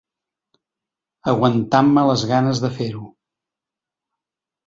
Aguantant-me 1.33 2.05
les 2.11 2.25
ganes 2.33 2.61
de 2.65 2.73
fer-ho. 2.79 3.03